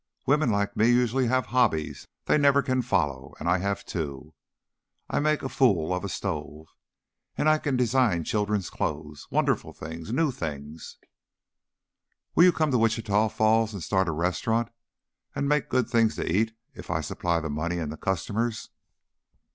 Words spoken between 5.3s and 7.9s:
a fool of a stove, and I I can